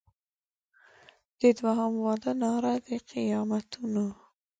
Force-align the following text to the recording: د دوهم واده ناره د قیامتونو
د 1.41 1.41
دوهم 1.57 1.93
واده 2.05 2.31
ناره 2.41 2.73
د 2.87 2.89
قیامتونو 3.09 4.05